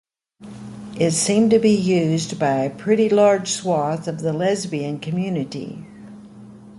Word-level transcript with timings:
It 0.97 1.11
seemed 1.11 1.51
to 1.51 1.59
be 1.59 1.69
used 1.77 2.39
by 2.39 2.63
a 2.63 2.75
pretty 2.75 3.07
large 3.07 3.51
swathe 3.51 4.07
of 4.07 4.21
the 4.21 4.33
lesbian 4.33 4.97
community. 4.97 5.85